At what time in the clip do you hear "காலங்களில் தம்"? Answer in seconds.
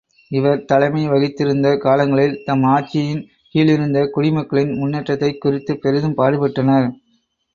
1.77-2.63